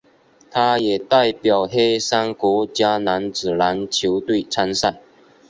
[0.49, 4.99] 他也代表黑山国家男子篮球队参赛。